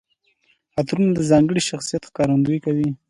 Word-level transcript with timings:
عطرونه 0.79 1.11
د 1.15 1.19
ځانګړي 1.29 1.61
شخصیت 1.69 2.01
ښکارندويي 2.09 2.59
کوي. 2.65 2.89